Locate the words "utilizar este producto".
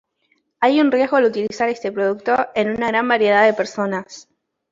1.25-2.35